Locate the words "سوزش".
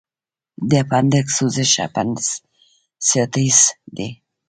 1.37-1.71